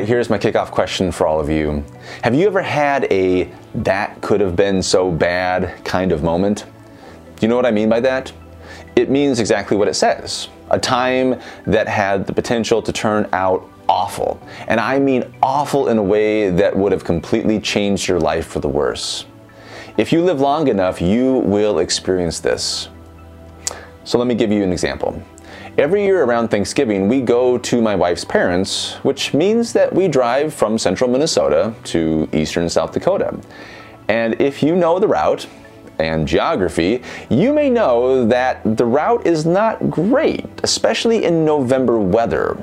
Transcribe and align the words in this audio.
right, 0.00 0.08
here's 0.08 0.30
my 0.30 0.38
kickoff 0.38 0.70
question 0.70 1.12
for 1.12 1.26
all 1.26 1.40
of 1.40 1.50
you. 1.50 1.84
Have 2.22 2.34
you 2.34 2.46
ever 2.46 2.62
had 2.62 3.04
a 3.12 3.50
that 3.74 4.20
could 4.22 4.40
have 4.40 4.56
been 4.56 4.82
so 4.82 5.10
bad 5.10 5.84
kind 5.84 6.10
of 6.10 6.22
moment? 6.22 6.64
Do 7.36 7.46
you 7.46 7.48
know 7.48 7.56
what 7.56 7.66
I 7.66 7.70
mean 7.70 7.90
by 7.90 8.00
that? 8.00 8.32
It 8.96 9.10
means 9.10 9.40
exactly 9.40 9.76
what 9.76 9.88
it 9.88 9.94
says 9.94 10.48
a 10.70 10.78
time 10.78 11.40
that 11.66 11.88
had 11.88 12.26
the 12.26 12.32
potential 12.32 12.80
to 12.80 12.92
turn 12.92 13.28
out 13.32 13.68
awful. 13.88 14.40
And 14.68 14.78
I 14.78 15.00
mean 15.00 15.34
awful 15.42 15.88
in 15.88 15.98
a 15.98 16.02
way 16.02 16.48
that 16.50 16.76
would 16.76 16.92
have 16.92 17.02
completely 17.02 17.58
changed 17.58 18.06
your 18.06 18.20
life 18.20 18.46
for 18.46 18.60
the 18.60 18.68
worse. 18.68 19.26
If 19.96 20.12
you 20.12 20.22
live 20.22 20.40
long 20.40 20.68
enough, 20.68 21.02
you 21.02 21.38
will 21.38 21.80
experience 21.80 22.38
this. 22.38 22.88
So 24.04 24.16
let 24.16 24.28
me 24.28 24.36
give 24.36 24.52
you 24.52 24.62
an 24.62 24.70
example. 24.70 25.20
Every 25.80 26.04
year 26.04 26.24
around 26.24 26.48
Thanksgiving, 26.48 27.08
we 27.08 27.22
go 27.22 27.56
to 27.56 27.80
my 27.80 27.94
wife's 27.94 28.22
parents, 28.22 28.96
which 28.96 29.32
means 29.32 29.72
that 29.72 29.90
we 29.90 30.08
drive 30.08 30.52
from 30.52 30.76
central 30.76 31.08
Minnesota 31.08 31.74
to 31.84 32.28
eastern 32.34 32.68
South 32.68 32.92
Dakota. 32.92 33.40
And 34.06 34.38
if 34.38 34.62
you 34.62 34.76
know 34.76 34.98
the 34.98 35.08
route 35.08 35.46
and 35.98 36.28
geography, 36.28 37.02
you 37.30 37.54
may 37.54 37.70
know 37.70 38.26
that 38.26 38.60
the 38.76 38.84
route 38.84 39.26
is 39.26 39.46
not 39.46 39.88
great, 39.88 40.44
especially 40.62 41.24
in 41.24 41.46
November 41.46 41.98
weather. 41.98 42.62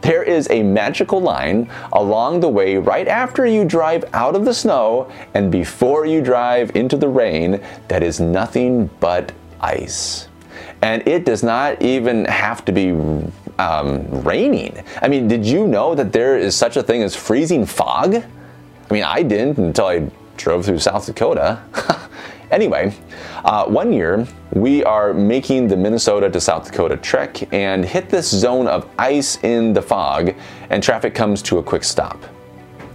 There 0.00 0.24
is 0.24 0.50
a 0.50 0.64
magical 0.64 1.20
line 1.20 1.70
along 1.92 2.40
the 2.40 2.48
way 2.48 2.76
right 2.76 3.06
after 3.06 3.46
you 3.46 3.64
drive 3.64 4.04
out 4.12 4.34
of 4.34 4.44
the 4.44 4.52
snow 4.52 5.08
and 5.32 5.52
before 5.52 6.06
you 6.06 6.20
drive 6.20 6.74
into 6.74 6.96
the 6.96 7.08
rain 7.08 7.64
that 7.86 8.02
is 8.02 8.18
nothing 8.18 8.90
but 8.98 9.30
ice 9.60 10.27
and 10.82 11.06
it 11.06 11.24
does 11.24 11.42
not 11.42 11.82
even 11.82 12.24
have 12.26 12.64
to 12.66 12.72
be 12.72 12.90
um, 13.58 14.22
raining. 14.22 14.82
I 15.02 15.08
mean, 15.08 15.28
did 15.28 15.44
you 15.44 15.66
know 15.66 15.94
that 15.94 16.12
there 16.12 16.38
is 16.38 16.54
such 16.54 16.76
a 16.76 16.82
thing 16.82 17.02
as 17.02 17.16
freezing 17.16 17.66
fog? 17.66 18.14
I 18.14 18.94
mean, 18.94 19.02
I 19.02 19.22
didn't 19.22 19.58
until 19.58 19.86
I 19.86 20.10
drove 20.36 20.64
through 20.64 20.78
South 20.78 21.06
Dakota. 21.06 21.60
anyway, 22.50 22.94
uh, 23.44 23.66
one 23.66 23.92
year 23.92 24.26
we 24.52 24.84
are 24.84 25.12
making 25.12 25.68
the 25.68 25.76
Minnesota 25.76 26.30
to 26.30 26.40
South 26.40 26.70
Dakota 26.70 26.96
trek 26.96 27.52
and 27.52 27.84
hit 27.84 28.08
this 28.08 28.30
zone 28.30 28.66
of 28.66 28.88
ice 28.98 29.42
in 29.42 29.72
the 29.72 29.82
fog, 29.82 30.34
and 30.70 30.82
traffic 30.82 31.14
comes 31.14 31.42
to 31.42 31.58
a 31.58 31.62
quick 31.62 31.84
stop. 31.84 32.22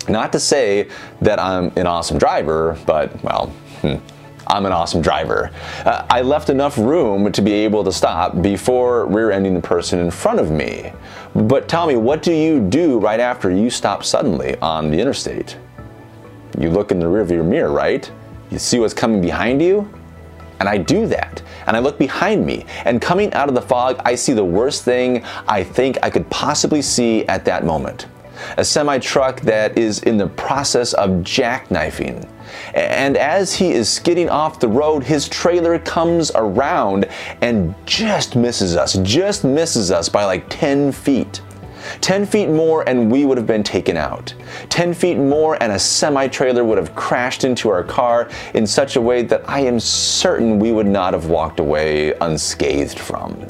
Not 0.09 0.31
to 0.33 0.39
say 0.39 0.89
that 1.21 1.39
I'm 1.39 1.71
an 1.75 1.88
awesome 1.88 2.17
driver, 2.17 2.77
but 2.86 3.21
well, 3.23 3.47
hmm, 3.81 3.95
I'm 4.47 4.66
an 4.66 4.72
awesome 4.72 5.02
driver. 5.02 5.52
Uh, 5.86 6.05
I 6.09 6.22
left 6.22 6.49
enough 6.49 6.77
room 6.77 7.31
to 7.31 7.41
be 7.41 7.53
able 7.53 7.83
to 7.83 7.91
stop 7.91 8.41
before 8.41 9.05
rear 9.05 9.31
ending 9.31 9.53
the 9.53 9.61
person 9.61 9.99
in 9.99 10.11
front 10.11 10.39
of 10.39 10.52
me. 10.52 10.91
But 11.33 11.67
tell 11.67 11.88
me, 11.88 11.95
what 11.95 12.22
do 12.22 12.33
you 12.33 12.59
do 12.59 12.99
right 12.99 13.19
after 13.19 13.49
you 13.49 13.69
stop 13.69 14.03
suddenly 14.03 14.58
on 14.59 14.91
the 14.91 14.99
interstate? 14.99 15.58
You 16.59 16.69
look 16.69 16.91
in 16.91 16.99
the 16.99 17.08
rear 17.08 17.25
rearview 17.25 17.45
mirror, 17.45 17.71
right? 17.71 18.09
You 18.52 18.59
see 18.59 18.80
what's 18.80 18.94
coming 18.94 19.21
behind 19.21 19.61
you? 19.61 19.91
And 20.59 20.69
I 20.69 20.77
do 20.77 21.08
that. 21.08 21.41
And 21.67 21.75
I 21.75 21.80
look 21.80 21.97
behind 21.97 22.45
me. 22.45 22.66
And 22.86 23.02
coming 23.02 23.33
out 23.33 23.49
of 23.49 23.55
the 23.55 23.61
fog, 23.61 23.99
I 24.05 24.16
see 24.16 24.33
the 24.33 24.45
worst 24.45 24.83
thing 24.83 25.23
I 25.47 25.64
think 25.64 25.97
I 26.03 26.09
could 26.09 26.30
possibly 26.30 26.81
see 26.81 27.25
at 27.27 27.45
that 27.45 27.66
moment 27.66 28.08
a 28.58 28.64
semi 28.64 28.97
truck 28.99 29.41
that 29.41 29.77
is 29.77 29.99
in 30.03 30.17
the 30.17 30.27
process 30.27 30.94
of 30.94 31.09
jackknifing. 31.21 32.27
And 32.73 33.17
as 33.17 33.53
he 33.53 33.72
is 33.72 33.89
skidding 33.89 34.30
off 34.30 34.59
the 34.59 34.67
road, 34.67 35.03
his 35.03 35.27
trailer 35.27 35.80
comes 35.80 36.31
around 36.36 37.08
and 37.41 37.75
just 37.86 38.36
misses 38.36 38.75
us, 38.75 38.94
just 39.03 39.44
misses 39.44 39.91
us 39.91 40.09
by 40.09 40.25
like 40.25 40.45
10 40.49 40.91
feet. 40.91 41.41
10 42.02 42.25
feet 42.25 42.47
more 42.47 42.88
and 42.88 43.11
we 43.11 43.26
would 43.26 43.37
have 43.37 43.48
been 43.48 43.64
taken 43.64 43.98
out. 43.98 44.33
10 44.70 44.93
feet 44.93 45.17
more 45.17 45.61
and 45.61 45.71
a 45.71 45.80
semi 45.80 46.27
trailer 46.27 46.64
would 46.64 46.77
have 46.77 46.95
crashed 46.95 47.43
into 47.43 47.70
our 47.70 47.83
car 47.83 48.30
in 48.54 48.65
such 48.65 48.95
a 48.95 49.02
way 49.02 49.21
that 49.23 49.48
I 49.49 49.60
am 49.60 49.80
certain 49.80 50.60
we 50.60 50.71
would 50.71 50.87
not 50.87 51.14
have 51.14 51.27
walked 51.27 51.60
away 51.60 52.14
unscathed 52.21 52.99
from. 52.99 53.45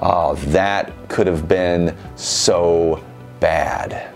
Oh, 0.00 0.34
that 0.36 0.92
could 1.08 1.26
have 1.26 1.48
been 1.48 1.96
so 2.16 3.02
bad. 3.40 4.14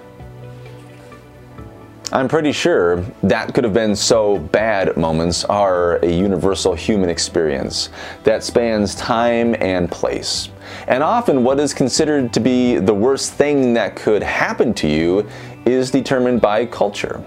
I'm 2.15 2.29
pretty 2.29 2.53
sure 2.53 3.07
that 3.23 3.55
could 3.55 3.65
have 3.65 3.73
been 3.73 3.97
so 3.97 4.37
bad 4.37 4.99
moments 4.99 5.45
are 5.45 5.97
a 6.05 6.13
universal 6.13 6.75
human 6.75 7.09
experience 7.09 7.89
that 8.25 8.45
spans 8.45 8.95
time 8.95 9.57
and 9.61 9.91
place. 9.91 10.51
And 10.89 11.03
often, 11.03 11.43
what 11.43 11.59
is 11.59 11.73
considered 11.73 12.31
to 12.35 12.41
be 12.41 12.77
the 12.77 12.93
worst 12.93 13.33
thing 13.33 13.73
that 13.75 13.97
could 13.97 14.23
happen 14.23 14.75
to 14.75 14.89
you 14.89 15.27
is 15.65 15.91
determined 15.91 16.43
by 16.43 16.67
culture. 16.67 17.25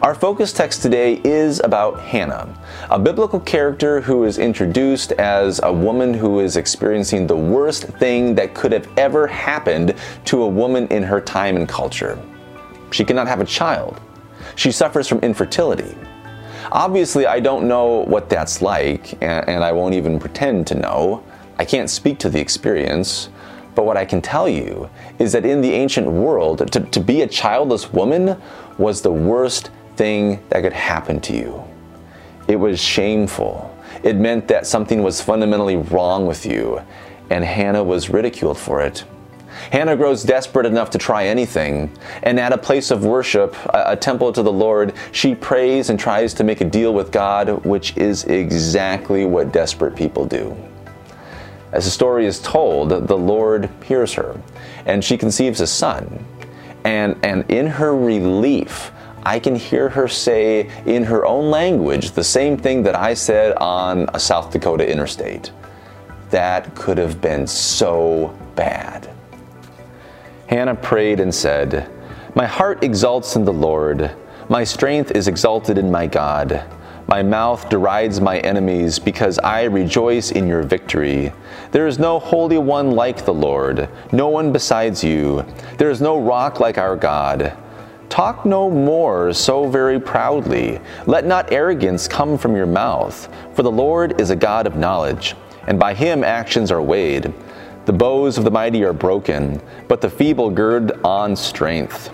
Our 0.00 0.16
focus 0.16 0.52
text 0.52 0.82
today 0.82 1.20
is 1.22 1.60
about 1.60 2.00
Hannah, 2.00 2.52
a 2.90 2.98
biblical 2.98 3.38
character 3.38 4.00
who 4.00 4.24
is 4.24 4.36
introduced 4.36 5.12
as 5.12 5.60
a 5.62 5.72
woman 5.72 6.12
who 6.12 6.40
is 6.40 6.56
experiencing 6.56 7.28
the 7.28 7.36
worst 7.36 7.84
thing 7.84 8.34
that 8.34 8.52
could 8.52 8.72
have 8.72 8.88
ever 8.98 9.28
happened 9.28 9.94
to 10.24 10.42
a 10.42 10.48
woman 10.48 10.88
in 10.88 11.04
her 11.04 11.20
time 11.20 11.56
and 11.56 11.68
culture. 11.68 12.18
She 12.92 13.04
cannot 13.04 13.26
have 13.28 13.40
a 13.40 13.44
child. 13.44 14.00
She 14.54 14.70
suffers 14.70 15.08
from 15.08 15.18
infertility. 15.20 15.96
Obviously, 16.70 17.26
I 17.26 17.40
don't 17.40 17.66
know 17.66 18.04
what 18.04 18.28
that's 18.28 18.62
like, 18.62 19.22
and, 19.22 19.64
I 19.64 19.72
won't 19.72 19.94
even 19.94 20.18
pretend 20.18 20.66
to 20.68 20.74
know. 20.74 21.22
I 21.58 21.64
can't 21.64 21.90
speak 21.90 22.18
to 22.20 22.30
the 22.30 22.40
experience. 22.40 23.28
But 23.74 23.86
what 23.86 23.96
I 23.96 24.04
can 24.04 24.20
tell 24.20 24.48
you 24.48 24.90
is 25.18 25.32
that 25.32 25.46
in 25.46 25.60
the 25.62 25.72
ancient 25.72 26.06
world, 26.06 26.70
to, 26.72 26.80
to 26.80 27.00
be 27.00 27.22
a 27.22 27.26
childless 27.26 27.92
woman 27.92 28.40
was 28.78 29.00
the 29.00 29.12
worst 29.12 29.70
thing 29.96 30.42
that 30.50 30.62
could 30.62 30.72
happen 30.72 31.20
to 31.20 31.34
you. 31.34 31.64
It 32.48 32.56
was 32.56 32.80
shameful. 32.80 33.74
It 34.02 34.16
meant 34.16 34.48
that 34.48 34.66
something 34.66 35.02
was 35.02 35.20
fundamentally 35.20 35.76
wrong 35.76 36.26
with 36.26 36.44
you, 36.44 36.82
and 37.30 37.44
Hannah 37.44 37.84
was 37.84 38.10
ridiculed 38.10 38.58
for 38.58 38.82
it. 38.82 39.04
Hannah 39.70 39.96
grows 39.96 40.22
desperate 40.22 40.66
enough 40.66 40.90
to 40.90 40.98
try 40.98 41.26
anything, 41.26 41.90
and 42.22 42.38
at 42.38 42.52
a 42.52 42.58
place 42.58 42.90
of 42.90 43.04
worship, 43.04 43.54
a, 43.66 43.92
a, 43.92 43.96
temple 43.96 44.32
to 44.32 44.42
the 44.42 44.52
Lord, 44.52 44.94
she 45.12 45.34
prays 45.34 45.90
and 45.90 45.98
tries 45.98 46.34
to 46.34 46.44
make 46.44 46.60
a 46.60 46.64
deal 46.64 46.94
with 46.94 47.10
God, 47.10 47.64
which 47.64 47.96
is 47.96 48.24
exactly 48.24 49.24
what 49.24 49.52
desperate 49.52 49.96
people 49.96 50.24
do. 50.24 50.56
As 51.72 51.84
the 51.84 51.90
story 51.90 52.26
is 52.26 52.40
told, 52.40 52.90
the 52.90 53.16
Lord 53.16 53.70
hears 53.84 54.12
her, 54.14 54.40
and 54.84 55.02
she 55.02 55.16
conceives 55.16 55.60
a 55.60 55.66
son. 55.66 56.24
And, 56.84 57.16
and 57.24 57.50
in 57.50 57.66
her 57.66 57.96
relief, 57.96 58.92
I 59.24 59.38
can 59.38 59.54
hear 59.54 59.88
her 59.88 60.08
say 60.08 60.68
in 60.84 61.04
her 61.04 61.24
own 61.24 61.50
language 61.50 62.10
the 62.10 62.24
same 62.24 62.56
thing 62.56 62.82
that 62.82 62.96
I 62.96 63.14
said 63.14 63.56
on 63.56 64.08
a 64.12 64.18
South 64.18 64.50
Dakota 64.50 64.90
interstate. 64.90 65.52
That 66.30 66.74
could 66.74 66.98
have 66.98 67.20
been 67.20 67.46
so 67.46 68.36
bad. 68.56 69.11
Hannah 70.52 70.74
prayed 70.74 71.18
and 71.18 71.34
said, 71.34 71.90
My 72.34 72.44
heart 72.44 72.84
exalts 72.84 73.36
in 73.36 73.46
the 73.46 73.52
Lord, 73.54 74.14
my 74.50 74.64
strength 74.64 75.10
is 75.12 75.26
exalted 75.26 75.78
in 75.78 75.90
my 75.90 76.06
God. 76.06 76.62
My 77.06 77.22
mouth 77.22 77.70
derides 77.70 78.20
my 78.20 78.36
enemies 78.40 78.98
because 78.98 79.38
I 79.38 79.62
rejoice 79.62 80.30
in 80.30 80.46
your 80.46 80.62
victory. 80.62 81.32
There 81.70 81.86
is 81.86 81.98
no 81.98 82.18
holy 82.18 82.58
one 82.58 82.90
like 82.90 83.24
the 83.24 83.32
Lord, 83.32 83.88
no 84.12 84.28
one 84.28 84.52
besides 84.52 85.02
you. 85.02 85.42
There 85.78 85.88
is 85.88 86.02
no 86.02 86.20
rock 86.20 86.60
like 86.60 86.76
our 86.76 86.96
God. 86.96 87.56
Talk 88.10 88.44
no 88.44 88.68
more 88.68 89.32
so 89.32 89.66
very 89.70 89.98
proudly. 89.98 90.80
Let 91.06 91.24
not 91.24 91.50
arrogance 91.50 92.06
come 92.06 92.36
from 92.36 92.54
your 92.54 92.66
mouth, 92.66 93.26
for 93.54 93.62
the 93.62 93.70
Lord 93.70 94.20
is 94.20 94.28
a 94.28 94.36
God 94.36 94.66
of 94.66 94.76
knowledge, 94.76 95.34
and 95.66 95.80
by 95.80 95.94
him 95.94 96.22
actions 96.22 96.70
are 96.70 96.82
weighed. 96.82 97.32
The 97.84 97.92
bows 97.92 98.38
of 98.38 98.44
the 98.44 98.50
mighty 98.50 98.84
are 98.84 98.92
broken, 98.92 99.60
but 99.88 100.00
the 100.00 100.10
feeble 100.10 100.50
gird 100.50 100.92
on 101.04 101.34
strength. 101.34 102.10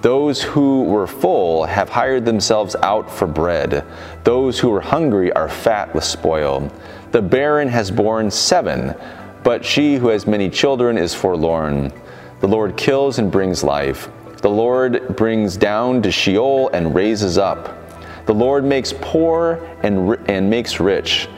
Those 0.00 0.42
who 0.42 0.82
were 0.82 1.06
full 1.06 1.64
have 1.64 1.88
hired 1.88 2.24
themselves 2.24 2.74
out 2.82 3.08
for 3.08 3.28
bread. 3.28 3.84
Those 4.24 4.58
who 4.58 4.70
were 4.70 4.80
hungry 4.80 5.32
are 5.32 5.48
fat 5.48 5.94
with 5.94 6.02
spoil. 6.02 6.72
The 7.12 7.22
barren 7.22 7.68
has 7.68 7.92
borne 7.92 8.32
seven, 8.32 8.96
but 9.44 9.64
she 9.64 9.94
who 9.94 10.08
has 10.08 10.26
many 10.26 10.50
children 10.50 10.98
is 10.98 11.14
forlorn. 11.14 11.92
The 12.40 12.48
Lord 12.48 12.76
kills 12.76 13.20
and 13.20 13.30
brings 13.30 13.62
life. 13.62 14.08
The 14.38 14.50
Lord 14.50 15.16
brings 15.16 15.56
down 15.56 16.02
to 16.02 16.10
Sheol 16.10 16.68
and 16.70 16.96
raises 16.96 17.38
up. 17.38 17.78
The 18.26 18.34
Lord 18.34 18.64
makes 18.64 18.92
poor 19.00 19.64
and, 19.84 20.18
and 20.28 20.50
makes 20.50 20.80
rich. 20.80 21.28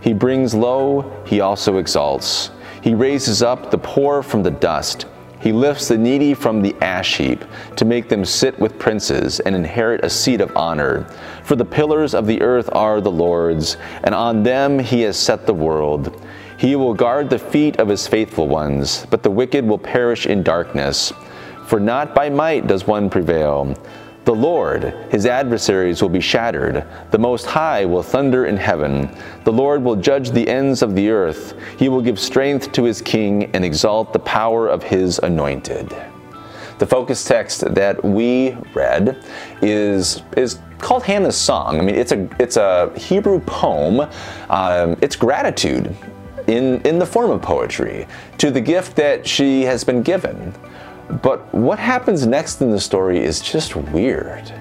He 0.00 0.14
brings 0.14 0.54
low, 0.54 1.22
he 1.26 1.40
also 1.40 1.76
exalts. 1.76 2.50
He 2.84 2.94
raises 2.94 3.42
up 3.42 3.70
the 3.70 3.78
poor 3.78 4.22
from 4.22 4.42
the 4.42 4.50
dust. 4.50 5.06
He 5.40 5.52
lifts 5.52 5.88
the 5.88 5.96
needy 5.96 6.34
from 6.34 6.60
the 6.60 6.76
ash 6.82 7.16
heap 7.16 7.42
to 7.76 7.86
make 7.86 8.10
them 8.10 8.26
sit 8.26 8.58
with 8.58 8.78
princes 8.78 9.40
and 9.40 9.56
inherit 9.56 10.04
a 10.04 10.10
seat 10.10 10.42
of 10.42 10.54
honor. 10.54 11.04
For 11.44 11.56
the 11.56 11.64
pillars 11.64 12.12
of 12.12 12.26
the 12.26 12.42
earth 12.42 12.68
are 12.72 13.00
the 13.00 13.10
Lord's, 13.10 13.78
and 14.02 14.14
on 14.14 14.42
them 14.42 14.78
he 14.78 15.00
has 15.00 15.16
set 15.16 15.46
the 15.46 15.54
world. 15.54 16.14
He 16.58 16.76
will 16.76 16.92
guard 16.92 17.30
the 17.30 17.38
feet 17.38 17.78
of 17.78 17.88
his 17.88 18.06
faithful 18.06 18.48
ones, 18.48 19.06
but 19.08 19.22
the 19.22 19.30
wicked 19.30 19.66
will 19.66 19.78
perish 19.78 20.26
in 20.26 20.42
darkness. 20.42 21.10
For 21.64 21.80
not 21.80 22.14
by 22.14 22.28
might 22.28 22.66
does 22.66 22.86
one 22.86 23.08
prevail. 23.08 23.74
The 24.24 24.34
Lord, 24.34 24.84
his 25.10 25.26
adversaries 25.26 26.00
will 26.00 26.08
be 26.08 26.20
shattered. 26.20 26.86
The 27.10 27.18
Most 27.18 27.44
High 27.44 27.84
will 27.84 28.02
thunder 28.02 28.46
in 28.46 28.56
heaven. 28.56 29.14
The 29.44 29.52
Lord 29.52 29.82
will 29.82 29.96
judge 29.96 30.30
the 30.30 30.48
ends 30.48 30.80
of 30.80 30.94
the 30.94 31.10
earth. 31.10 31.54
He 31.78 31.90
will 31.90 32.00
give 32.00 32.18
strength 32.18 32.72
to 32.72 32.84
his 32.84 33.02
king 33.02 33.50
and 33.54 33.64
exalt 33.64 34.14
the 34.14 34.18
power 34.18 34.68
of 34.68 34.82
his 34.82 35.18
anointed. 35.18 35.94
The 36.78 36.86
focus 36.86 37.22
text 37.22 37.74
that 37.74 38.02
we 38.02 38.56
read 38.72 39.22
is, 39.60 40.22
is 40.38 40.58
called 40.78 41.02
Hannah's 41.02 41.36
Song. 41.36 41.78
I 41.78 41.82
mean, 41.82 41.94
it's 41.94 42.12
a, 42.12 42.28
it's 42.40 42.56
a 42.56 42.92
Hebrew 42.98 43.40
poem. 43.40 44.08
Um, 44.48 44.96
it's 45.02 45.16
gratitude 45.16 45.94
in, 46.46 46.80
in 46.82 46.98
the 46.98 47.06
form 47.06 47.30
of 47.30 47.42
poetry 47.42 48.06
to 48.38 48.50
the 48.50 48.60
gift 48.60 48.96
that 48.96 49.26
she 49.26 49.62
has 49.62 49.84
been 49.84 50.02
given. 50.02 50.54
But 51.22 51.52
what 51.54 51.78
happens 51.78 52.26
next 52.26 52.60
in 52.60 52.70
the 52.70 52.80
story 52.80 53.22
is 53.22 53.40
just 53.40 53.76
weird. 53.76 54.52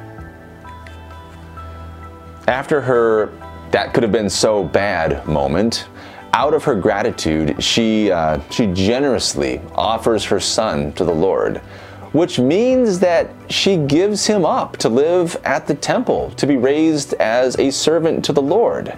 After 2.47 2.81
her, 2.81 3.31
that 3.71 3.94
could 3.94 4.03
have 4.03 4.11
been 4.11 4.29
so 4.29 4.63
bad 4.63 5.25
moment, 5.25 5.88
out 6.33 6.53
of 6.53 6.63
her 6.63 6.75
gratitude, 6.75 7.63
she, 7.63 8.11
uh, 8.11 8.39
she 8.50 8.67
generously 8.67 9.61
offers 9.75 10.25
her 10.25 10.39
son 10.39 10.91
to 10.94 11.05
the 11.05 11.13
Lord, 11.13 11.57
which 12.11 12.39
means 12.39 12.99
that 12.99 13.29
she 13.49 13.77
gives 13.77 14.25
him 14.25 14.45
up 14.45 14.77
to 14.77 14.89
live 14.89 15.35
at 15.44 15.67
the 15.67 15.75
temple, 15.75 16.31
to 16.31 16.45
be 16.45 16.57
raised 16.57 17.13
as 17.15 17.57
a 17.59 17.71
servant 17.71 18.25
to 18.25 18.33
the 18.33 18.41
Lord. 18.41 18.97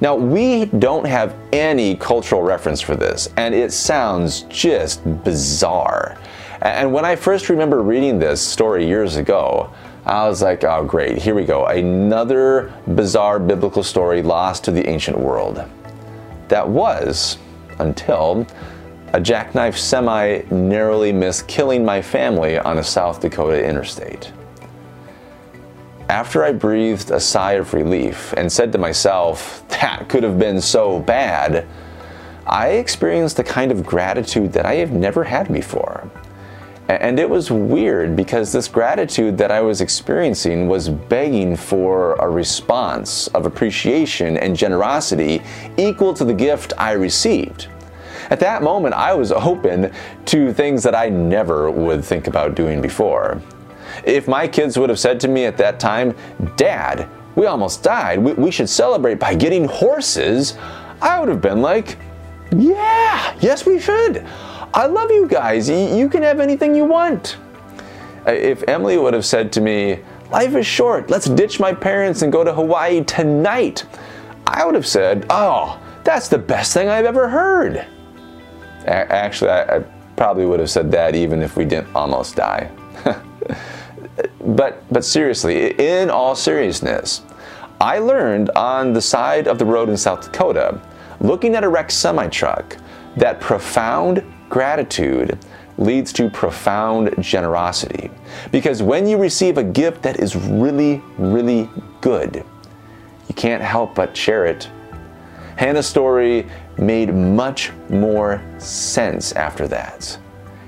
Now, 0.00 0.16
we 0.16 0.64
don't 0.64 1.06
have 1.06 1.36
any 1.52 1.94
cultural 1.94 2.42
reference 2.42 2.80
for 2.80 2.96
this, 2.96 3.28
and 3.36 3.54
it 3.54 3.72
sounds 3.72 4.42
just 4.42 5.04
bizarre. 5.22 6.18
And 6.62 6.92
when 6.92 7.04
I 7.04 7.16
first 7.16 7.48
remember 7.48 7.82
reading 7.82 8.20
this 8.20 8.40
story 8.40 8.86
years 8.86 9.16
ago, 9.16 9.72
I 10.06 10.28
was 10.28 10.42
like, 10.42 10.62
oh, 10.62 10.84
great, 10.84 11.18
here 11.18 11.34
we 11.34 11.44
go. 11.44 11.66
Another 11.66 12.72
bizarre 12.94 13.40
biblical 13.40 13.82
story 13.82 14.22
lost 14.22 14.62
to 14.64 14.70
the 14.70 14.88
ancient 14.88 15.18
world. 15.18 15.64
That 16.46 16.68
was 16.68 17.36
until 17.80 18.46
a 19.12 19.20
jackknife 19.20 19.76
semi 19.76 20.42
narrowly 20.52 21.12
missed 21.12 21.48
killing 21.48 21.84
my 21.84 22.00
family 22.00 22.58
on 22.58 22.78
a 22.78 22.84
South 22.84 23.20
Dakota 23.20 23.66
interstate. 23.66 24.32
After 26.08 26.44
I 26.44 26.52
breathed 26.52 27.10
a 27.10 27.18
sigh 27.18 27.54
of 27.54 27.74
relief 27.74 28.34
and 28.36 28.50
said 28.52 28.70
to 28.70 28.78
myself, 28.78 29.66
that 29.68 30.08
could 30.08 30.22
have 30.22 30.38
been 30.38 30.60
so 30.60 31.00
bad, 31.00 31.66
I 32.46 32.68
experienced 32.70 33.40
a 33.40 33.44
kind 33.44 33.72
of 33.72 33.84
gratitude 33.84 34.52
that 34.52 34.64
I 34.64 34.74
have 34.74 34.92
never 34.92 35.24
had 35.24 35.52
before. 35.52 36.08
And 36.88 37.18
it 37.18 37.28
was 37.28 37.50
weird 37.50 38.16
because 38.16 38.52
this 38.52 38.68
gratitude 38.68 39.38
that 39.38 39.50
I 39.50 39.60
was 39.60 39.80
experiencing 39.80 40.68
was 40.68 40.88
begging 40.88 41.56
for 41.56 42.14
a 42.14 42.28
response 42.28 43.28
of 43.28 43.46
appreciation 43.46 44.36
and 44.36 44.56
generosity 44.56 45.42
equal 45.76 46.12
to 46.14 46.24
the 46.24 46.34
gift 46.34 46.72
I 46.76 46.92
received. 46.92 47.68
At 48.30 48.40
that 48.40 48.62
moment, 48.62 48.94
I 48.94 49.14
was 49.14 49.30
open 49.30 49.92
to 50.26 50.52
things 50.52 50.82
that 50.82 50.94
I 50.94 51.08
never 51.08 51.70
would 51.70 52.04
think 52.04 52.26
about 52.26 52.54
doing 52.54 52.80
before. 52.80 53.40
If 54.04 54.26
my 54.26 54.48
kids 54.48 54.78
would 54.78 54.88
have 54.90 54.98
said 54.98 55.20
to 55.20 55.28
me 55.28 55.44
at 55.44 55.56
that 55.58 55.78
time, 55.78 56.16
Dad, 56.56 57.08
we 57.36 57.46
almost 57.46 57.82
died, 57.82 58.18
we, 58.18 58.32
we 58.32 58.50
should 58.50 58.68
celebrate 58.68 59.18
by 59.18 59.34
getting 59.34 59.64
horses, 59.64 60.56
I 61.00 61.20
would 61.20 61.28
have 61.28 61.40
been 61.40 61.62
like, 61.62 61.96
Yeah, 62.50 63.36
yes, 63.40 63.66
we 63.66 63.78
should. 63.78 64.26
I 64.74 64.86
love 64.86 65.10
you 65.10 65.26
guys. 65.26 65.68
You 65.68 66.08
can 66.08 66.22
have 66.22 66.40
anything 66.40 66.74
you 66.74 66.84
want. 66.84 67.36
If 68.26 68.66
Emily 68.68 68.96
would 68.96 69.14
have 69.14 69.26
said 69.26 69.52
to 69.52 69.60
me, 69.60 70.00
Life 70.30 70.54
is 70.54 70.66
short, 70.66 71.10
let's 71.10 71.26
ditch 71.26 71.60
my 71.60 71.74
parents 71.74 72.22
and 72.22 72.32
go 72.32 72.42
to 72.42 72.54
Hawaii 72.54 73.04
tonight, 73.04 73.84
I 74.46 74.64
would 74.64 74.74
have 74.74 74.86
said, 74.86 75.26
Oh, 75.28 75.78
that's 76.04 76.28
the 76.28 76.38
best 76.38 76.72
thing 76.72 76.88
I've 76.88 77.04
ever 77.04 77.28
heard. 77.28 77.86
Actually, 78.86 79.50
I, 79.50 79.84
probably 80.16 80.46
would 80.46 80.60
have 80.60 80.70
said 80.70 80.90
that 80.92 81.14
even 81.14 81.42
if 81.42 81.56
we 81.56 81.64
didn't 81.64 81.94
almost 81.94 82.36
die. 82.36 82.70
but, 84.40 84.82
but 84.90 85.04
seriously, 85.04 85.72
in 85.78 86.10
all 86.10 86.34
seriousness, 86.34 87.22
I 87.80 87.98
learned 87.98 88.50
on 88.50 88.92
the 88.92 89.02
side 89.02 89.48
of 89.48 89.58
the 89.58 89.64
road 89.64 89.88
in 89.88 89.96
South 89.96 90.22
Dakota, 90.22 90.80
looking 91.20 91.54
at 91.56 91.64
a 91.64 91.68
wrecked 91.68 91.92
semi 91.92 92.28
truck, 92.28 92.76
that 93.16 93.40
profound 93.40 94.22
Gratitude 94.52 95.38
leads 95.78 96.12
to 96.12 96.28
profound 96.28 97.14
generosity. 97.24 98.10
Because 98.50 98.82
when 98.82 99.06
you 99.06 99.16
receive 99.16 99.56
a 99.56 99.64
gift 99.64 100.02
that 100.02 100.20
is 100.20 100.36
really, 100.36 101.00
really 101.16 101.70
good, 102.02 102.44
you 103.28 103.34
can't 103.34 103.62
help 103.62 103.94
but 103.94 104.14
share 104.14 104.44
it. 104.44 104.68
Hannah's 105.56 105.86
story 105.86 106.46
made 106.76 107.14
much 107.14 107.72
more 107.88 108.42
sense 108.58 109.32
after 109.32 109.66
that. 109.68 110.18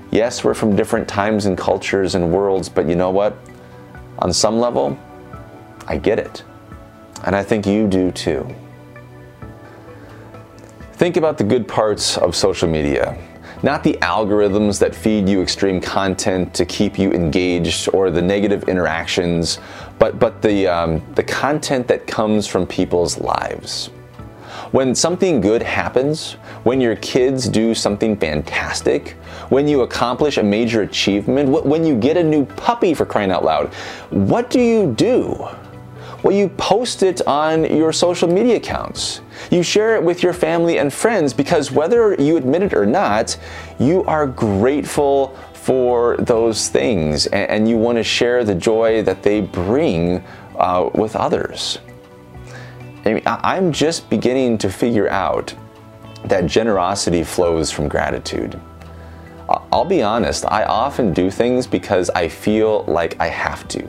Yes, 0.09 0.43
we're 0.43 0.55
from 0.55 0.75
different 0.75 1.07
times 1.07 1.45
and 1.45 1.55
cultures 1.55 2.15
and 2.15 2.31
worlds, 2.31 2.67
but 2.67 2.89
you 2.89 2.95
know 2.95 3.11
what? 3.11 3.37
On 4.17 4.33
some 4.33 4.57
level, 4.57 4.97
I 5.85 5.97
get 5.97 6.17
it. 6.17 6.43
And 7.23 7.35
I 7.35 7.43
think 7.43 7.67
you 7.67 7.87
do 7.87 8.09
too. 8.09 8.47
Think 10.93 11.17
about 11.17 11.37
the 11.37 11.43
good 11.43 11.67
parts 11.67 12.17
of 12.17 12.35
social 12.35 12.67
media 12.67 13.15
not 13.63 13.83
the 13.83 13.93
algorithms 14.01 14.79
that 14.79 14.93
feed 14.93 15.27
you 15.27 15.41
extreme 15.41 15.79
content 15.79 16.53
to 16.53 16.65
keep 16.65 16.99
you 16.99 17.11
engaged 17.11 17.89
or 17.93 18.11
the 18.11 18.21
negative 18.21 18.63
interactions, 18.69 19.59
but, 19.99 20.19
but 20.19 20.41
the, 20.41 20.67
um, 20.67 21.01
the 21.15 21.23
content 21.23 21.87
that 21.87 22.07
comes 22.07 22.47
from 22.47 22.67
people's 22.67 23.17
lives. 23.19 23.87
When 24.71 24.95
something 24.95 25.41
good 25.41 25.61
happens, 25.61 26.33
when 26.63 26.81
your 26.81 26.95
kids 26.97 27.47
do 27.47 27.73
something 27.73 28.17
fantastic, 28.17 29.11
when 29.49 29.67
you 29.67 29.81
accomplish 29.81 30.37
a 30.37 30.43
major 30.43 30.81
achievement, 30.81 31.49
when 31.49 31.85
you 31.85 31.95
get 31.95 32.17
a 32.17 32.23
new 32.23 32.45
puppy 32.45 32.93
for 32.93 33.05
crying 33.05 33.31
out 33.31 33.43
loud, 33.43 33.73
what 34.09 34.49
do 34.49 34.59
you 34.59 34.91
do? 34.93 35.47
Well, 36.25 36.35
you 36.35 36.49
post 36.49 37.03
it 37.03 37.21
on 37.27 37.65
your 37.65 37.93
social 37.93 38.27
media 38.27 38.55
accounts. 38.55 39.21
You 39.51 39.61
share 39.61 39.95
it 39.95 40.01
with 40.01 40.23
your 40.23 40.33
family 40.33 40.79
and 40.79 40.91
friends 40.91 41.33
because 41.35 41.71
whether 41.71 42.15
you 42.15 42.35
admit 42.35 42.63
it 42.63 42.73
or 42.73 42.83
not, 42.83 43.37
you 43.77 44.03
are 44.05 44.25
grateful 44.25 45.37
for 45.53 46.17
those 46.17 46.67
things 46.67 47.27
and, 47.27 47.69
you 47.69 47.77
want 47.77 47.99
to 47.99 48.03
share 48.03 48.43
the 48.43 48.55
joy 48.55 49.03
that 49.03 49.21
they 49.21 49.41
bring 49.41 50.25
uh, 50.57 50.89
with 50.95 51.15
others. 51.15 51.77
I 53.05 53.13
mean, 53.13 53.23
I'm 53.27 53.71
just 53.71 54.09
beginning 54.09 54.57
to 54.57 54.69
figure 54.71 55.07
out 55.09 55.53
that 56.23 56.47
generosity 56.47 57.23
flows 57.23 57.69
from 57.69 57.87
gratitude. 57.87 58.59
I'll 59.47 59.85
be 59.85 60.01
honest, 60.01 60.43
I 60.51 60.63
often 60.63 61.13
do 61.13 61.29
things 61.29 61.67
because 61.67 62.09
I 62.09 62.29
feel 62.29 62.83
like 62.87 63.15
I 63.19 63.27
have 63.27 63.67
to, 63.67 63.87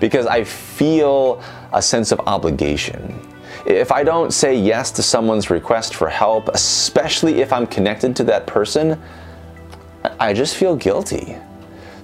because 0.00 0.26
I 0.26 0.44
feel 0.44 1.42
a 1.72 1.82
sense 1.82 2.12
of 2.12 2.20
obligation. 2.20 3.20
If 3.66 3.92
I 3.92 4.04
don't 4.04 4.32
say 4.32 4.54
yes 4.56 4.90
to 4.92 5.02
someone's 5.02 5.50
request 5.50 5.94
for 5.94 6.08
help, 6.08 6.48
especially 6.48 7.40
if 7.40 7.52
I'm 7.52 7.66
connected 7.66 8.16
to 8.16 8.24
that 8.24 8.46
person, 8.46 9.00
I 10.20 10.32
just 10.32 10.56
feel 10.56 10.76
guilty. 10.76 11.36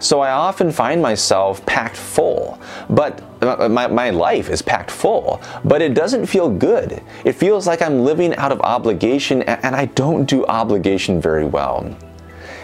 So 0.00 0.20
I 0.20 0.32
often 0.32 0.70
find 0.70 1.00
myself 1.00 1.64
packed 1.64 1.96
full, 1.96 2.60
but 2.90 3.22
my, 3.40 3.86
my 3.86 4.10
life 4.10 4.50
is 4.50 4.60
packed 4.60 4.90
full, 4.90 5.40
but 5.64 5.80
it 5.80 5.94
doesn't 5.94 6.26
feel 6.26 6.50
good. 6.50 7.02
It 7.24 7.32
feels 7.32 7.66
like 7.66 7.80
I'm 7.80 8.04
living 8.04 8.34
out 8.36 8.52
of 8.52 8.60
obligation, 8.60 9.42
and 9.42 9.74
I 9.74 9.86
don't 9.86 10.26
do 10.26 10.44
obligation 10.46 11.20
very 11.20 11.46
well. 11.46 11.96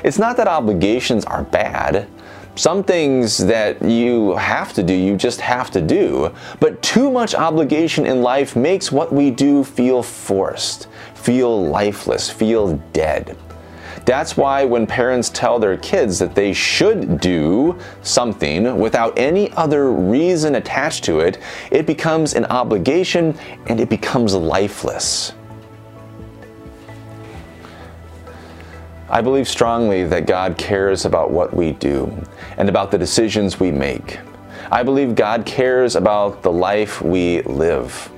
It's 0.05 0.19
not 0.19 0.37
that 0.37 0.49
obligations 0.49 1.25
are 1.25 1.45
bad. 1.45 2.09
Some 2.61 2.85
things 2.85 3.39
that 3.39 3.81
you 3.81 4.37
have 4.37 4.75
to 4.75 4.83
do, 4.83 4.93
you 4.93 5.17
just 5.17 5.41
have 5.41 5.71
to 5.71 5.81
do. 5.81 6.31
But 6.61 6.83
too 6.83 7.11
much 7.11 7.35
obligation 7.35 8.05
in 8.05 8.21
life 8.21 8.55
makes 8.55 8.93
what 8.93 9.11
we 9.11 9.31
do 9.31 9.65
feel 9.65 10.03
forced, 10.03 10.87
feel 11.15 11.65
lifeless, 11.65 12.29
feel 12.29 12.77
dead. 12.93 13.35
That's 14.05 14.37
why 14.37 14.67
when 14.67 14.87
parents 14.87 15.31
tell 15.31 15.59
their 15.59 15.79
kids 15.79 16.19
that 16.19 16.35
they 16.35 16.53
should 16.53 17.19
do 17.19 17.79
something 18.03 18.79
without 18.79 19.19
any 19.19 19.51
other 19.53 19.91
reason 19.91 20.57
attached 20.57 21.03
to 21.05 21.21
it, 21.21 21.39
it 21.71 21.87
becomes 21.87 22.35
an 22.35 22.45
obligation 22.45 23.39
and 23.69 23.81
it 23.81 23.89
becomes 23.89 24.35
lifeless. 24.35 25.33
I 29.11 29.23
believe 29.23 29.49
strongly 29.49 30.05
that 30.05 30.27
God 30.27 30.57
cares 30.57 31.05
about 31.05 31.33
what 31.33 31.53
we 31.53 31.73
do 31.73 32.17
and 32.57 32.69
about 32.69 32.93
the 32.93 32.99
decisions 32.99 33.59
we 33.59 33.73
make. 33.73 34.21
I 34.71 34.85
believe 34.85 35.17
God 35.17 35.45
cares 35.45 35.97
about 35.97 36.43
the 36.43 36.53
life 36.53 37.03
we 37.03 37.43
live. 37.43 38.09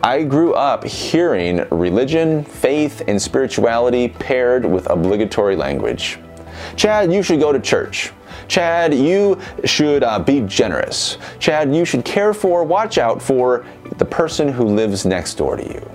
I 0.00 0.22
grew 0.22 0.54
up 0.54 0.84
hearing 0.84 1.66
religion, 1.70 2.44
faith, 2.44 3.02
and 3.08 3.20
spirituality 3.20 4.08
paired 4.08 4.64
with 4.64 4.88
obligatory 4.88 5.56
language. 5.56 6.20
Chad, 6.76 7.12
you 7.12 7.24
should 7.24 7.40
go 7.40 7.52
to 7.52 7.58
church. 7.58 8.12
Chad, 8.46 8.94
you 8.94 9.40
should 9.64 10.04
uh, 10.04 10.20
be 10.20 10.40
generous. 10.42 11.18
Chad, 11.40 11.74
you 11.74 11.84
should 11.84 12.04
care 12.04 12.32
for, 12.32 12.62
watch 12.62 12.96
out 12.96 13.20
for 13.20 13.66
the 13.98 14.04
person 14.04 14.48
who 14.48 14.64
lives 14.64 15.04
next 15.04 15.34
door 15.34 15.56
to 15.56 15.64
you. 15.64 15.90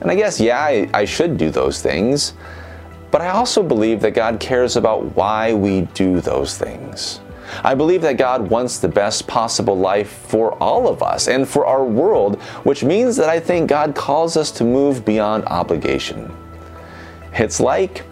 And 0.00 0.10
I 0.10 0.14
guess, 0.14 0.40
yeah, 0.40 0.60
I, 0.60 0.88
I 0.94 1.04
should 1.04 1.36
do 1.36 1.50
those 1.50 1.82
things. 1.82 2.32
But 3.10 3.22
I 3.22 3.28
also 3.28 3.62
believe 3.62 4.00
that 4.00 4.12
God 4.12 4.38
cares 4.40 4.76
about 4.76 5.16
why 5.16 5.54
we 5.54 5.82
do 5.94 6.20
those 6.20 6.58
things. 6.58 7.20
I 7.64 7.74
believe 7.74 8.02
that 8.02 8.18
God 8.18 8.50
wants 8.50 8.78
the 8.78 8.88
best 8.88 9.26
possible 9.26 9.76
life 9.76 10.10
for 10.10 10.52
all 10.62 10.86
of 10.86 11.02
us 11.02 11.28
and 11.28 11.48
for 11.48 11.64
our 11.64 11.84
world, 11.84 12.40
which 12.64 12.84
means 12.84 13.16
that 13.16 13.28
I 13.28 13.40
think 13.40 13.68
God 13.68 13.94
calls 13.94 14.36
us 14.36 14.50
to 14.52 14.64
move 14.64 15.04
beyond 15.04 15.44
obligation. 15.46 16.30
It's 17.32 17.60
like 17.60 18.04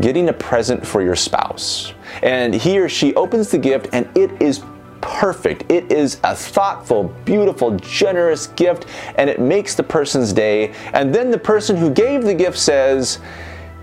getting 0.00 0.28
a 0.28 0.32
present 0.32 0.86
for 0.86 1.02
your 1.02 1.16
spouse, 1.16 1.92
and 2.22 2.54
he 2.54 2.78
or 2.78 2.88
she 2.88 3.14
opens 3.14 3.50
the 3.50 3.58
gift 3.58 3.88
and 3.92 4.08
it 4.16 4.40
is 4.40 4.62
perfect. 5.00 5.70
It 5.70 5.90
is 5.92 6.18
a 6.24 6.34
thoughtful, 6.34 7.04
beautiful, 7.24 7.76
generous 7.76 8.48
gift, 8.48 8.86
and 9.16 9.28
it 9.28 9.40
makes 9.40 9.74
the 9.74 9.82
person's 9.82 10.32
day. 10.32 10.72
And 10.92 11.14
then 11.14 11.30
the 11.30 11.38
person 11.38 11.76
who 11.76 11.90
gave 11.90 12.22
the 12.22 12.34
gift 12.34 12.58
says, 12.58 13.18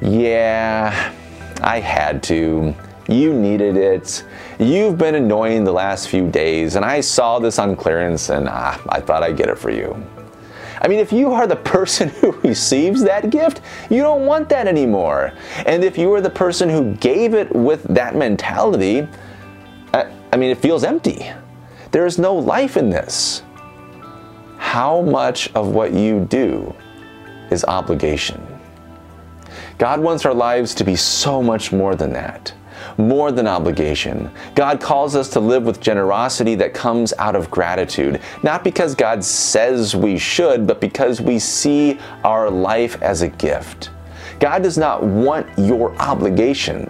Yeah, 0.06 1.14
I 1.62 1.80
had 1.80 2.22
to. 2.24 2.76
You 3.08 3.34
needed 3.34 3.76
it. 3.76 4.24
You've 4.60 5.00
been 5.00 5.16
annoying 5.16 5.64
the 5.64 5.72
last 5.72 6.10
few 6.10 6.30
days, 6.30 6.76
and 6.76 6.86
I 6.86 7.02
saw 7.02 7.40
this 7.40 7.58
on 7.58 7.76
clearance 7.76 8.30
and 8.30 8.48
ah, 8.48 8.80
I 8.90 9.00
thought 9.00 9.24
I'd 9.24 9.36
get 9.36 9.50
it 9.50 9.58
for 9.58 9.72
you. 9.72 9.96
I 10.80 10.88
mean, 10.88 11.00
if 11.00 11.12
you 11.12 11.32
are 11.32 11.48
the 11.48 11.56
person 11.74 12.10
who 12.10 12.34
receives 12.44 13.02
that 13.02 13.32
gift, 13.32 13.62
you 13.90 14.04
don't 14.04 14.28
want 14.28 14.48
that 14.50 14.68
anymore. 14.68 15.34
And 15.66 15.84
if 15.84 15.98
you 15.98 16.14
are 16.14 16.22
the 16.22 16.30
person 16.30 16.70
who 16.70 16.94
gave 16.98 17.34
it 17.34 17.52
with 17.56 17.82
that 17.86 18.16
mentality, 18.16 19.08
I, 19.92 20.12
I 20.32 20.38
mean, 20.38 20.52
it 20.52 20.60
feels 20.60 20.84
empty. 20.84 21.32
There 21.90 22.06
is 22.06 22.20
no 22.20 22.36
life 22.36 22.78
in 22.78 22.92
this. 22.92 23.42
How 24.58 25.02
much 25.02 25.52
of 25.56 25.70
what 25.70 25.94
you 25.94 26.26
do 26.26 26.76
is 27.50 27.66
obligation? 27.66 28.55
God 29.78 30.00
wants 30.00 30.26
our 30.26 30.34
lives 30.34 30.74
to 30.76 30.84
be 30.84 30.96
so 30.96 31.42
much 31.42 31.72
more 31.72 31.96
than 31.96 32.14
that 32.14 32.54
more 32.98 33.32
than 33.32 33.48
obligation. 33.48 34.32
God 34.54 34.80
calls 34.80 35.16
us 35.16 35.30
to 35.30 35.40
live 35.40 35.64
with 35.64 35.82
generosity 35.82 36.56
that 36.56 36.74
comes 36.74 37.14
out 37.18 37.36
of 37.36 37.52
gratitude, 37.52 38.22
not 38.44 38.64
because 38.64 38.96
God 38.96 39.24
says 39.24 39.96
we 39.96 40.18
should, 40.18 40.68
but 40.68 40.80
because 40.80 41.22
we 41.22 41.40
see 41.40 42.00
our 42.24 42.50
life 42.50 43.02
as 43.02 43.22
a 43.22 43.30
gift. 43.30 43.92
God 44.40 44.64
does 44.64 44.78
not 44.78 45.04
want 45.04 45.48
your 45.58 45.96
obligation. 46.02 46.90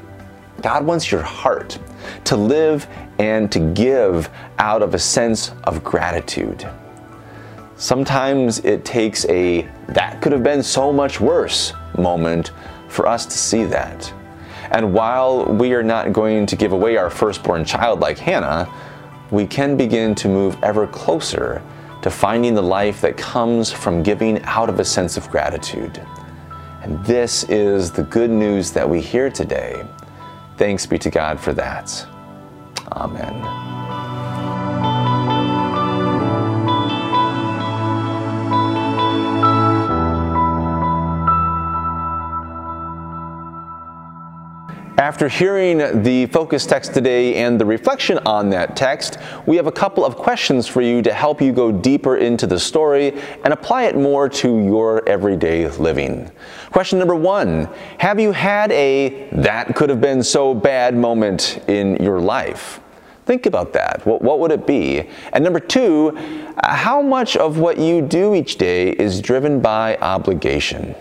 God 0.62 0.86
wants 0.86 1.12
your 1.12 1.22
heart 1.22 1.78
to 2.26 2.36
live 2.36 2.88
and 3.20 3.52
to 3.52 3.60
give 3.60 4.30
out 4.58 4.82
of 4.82 4.94
a 4.94 5.00
sense 5.00 5.52
of 5.64 5.84
gratitude. 5.84 6.68
Sometimes 7.78 8.60
it 8.60 8.86
takes 8.86 9.26
a 9.26 9.68
that 9.90 10.22
could 10.22 10.32
have 10.32 10.44
been 10.44 10.64
so 10.64 10.92
much 10.94 11.20
worse 11.20 11.74
moment 11.98 12.52
for 12.96 13.08
us 13.08 13.26
to 13.26 13.38
see 13.38 13.66
that. 13.66 14.12
And 14.72 14.94
while 14.94 15.46
we 15.46 15.74
are 15.74 15.84
not 15.84 16.14
going 16.14 16.46
to 16.48 16.56
give 16.56 16.72
away 16.72 16.98
our 16.98 17.10
firstborn 17.10 17.66
child 17.66 18.00
like 18.00 18.18
Hannah, 18.18 18.68
we 19.32 19.46
can 19.46 19.78
begin 19.78 20.16
to 20.16 20.28
move 20.28 20.58
ever 20.64 20.88
closer 20.88 21.62
to 22.02 22.10
finding 22.10 22.54
the 22.54 22.62
life 22.62 23.02
that 23.02 23.18
comes 23.18 23.72
from 23.72 24.04
giving 24.04 24.42
out 24.44 24.70
of 24.70 24.80
a 24.80 24.86
sense 24.86 25.18
of 25.18 25.30
gratitude. 25.30 26.02
And 26.84 27.04
this 27.06 27.44
is 27.46 27.92
the 27.92 28.04
good 28.04 28.30
news 28.30 28.72
that 28.72 28.88
we 28.88 29.02
hear 29.02 29.30
today. 29.30 29.84
Thanks 30.58 30.86
be 30.86 31.00
to 31.00 31.10
God 31.10 31.40
for 31.40 31.52
that. 31.54 32.06
Amen. 32.92 33.75
After 45.16 45.30
hearing 45.30 46.04
the 46.04 46.26
focus 46.26 46.66
text 46.66 46.94
today 46.94 47.36
and 47.36 47.58
the 47.58 47.66
reflection 47.66 48.20
on 48.26 48.50
that 48.50 48.76
text, 48.76 49.18
we 49.46 49.56
have 49.56 49.66
a 49.66 49.72
couple 49.72 50.04
of 50.04 50.18
questions 50.18 50.68
for 50.68 50.82
you 50.82 51.02
to 51.04 51.14
help 51.14 51.42
you 51.42 51.54
go 51.54 51.72
deeper 51.72 52.18
into 52.18 52.46
the 52.46 52.60
story 52.60 53.14
and 53.46 53.54
apply 53.54 53.84
it 53.84 53.96
more 53.96 54.28
to 54.28 54.60
your 54.60 55.08
everyday 55.08 55.70
living. 55.70 56.30
Question 56.70 57.00
number 57.00 57.16
one 57.16 57.70
Have 57.98 58.20
you 58.20 58.34
had 58.34 58.74
a 58.74 59.30
that 59.32 59.74
could 59.74 59.90
have 59.90 60.02
been 60.02 60.22
so 60.22 60.54
bad 60.54 60.98
moment 60.98 61.64
in 61.70 61.96
your 62.04 62.20
life? 62.20 62.82
Think 63.26 63.46
about 63.46 63.72
that. 63.72 64.06
What, 64.06 64.22
what 64.22 64.40
would 64.40 64.52
it 64.52 64.68
be? 64.68 65.10
And 65.32 65.46
number 65.46 65.62
two, 65.62 66.12
uh, 66.58 66.76
how 66.76 67.02
much 67.02 67.38
of 67.38 67.58
what 67.58 67.78
you 67.78 68.02
do 68.02 68.36
each 68.36 68.58
day 68.58 68.90
is 68.90 69.22
driven 69.22 69.62
by 69.62 69.96
obligation? 70.02 70.94